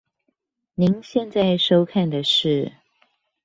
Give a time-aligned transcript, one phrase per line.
[0.73, 2.71] 您現在收看的是